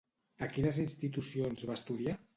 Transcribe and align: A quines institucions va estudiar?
A 0.45 0.47
quines 0.53 0.79
institucions 0.85 1.69
va 1.71 1.79
estudiar? 1.81 2.17